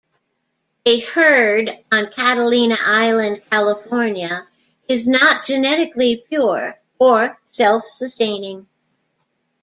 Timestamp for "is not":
4.87-5.45